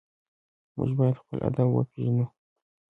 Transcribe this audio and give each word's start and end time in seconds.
موږ 0.75 0.91
باید 0.97 1.19
خپل 1.21 1.37
ادب 1.49 1.67
وپېژنو. 1.73 2.25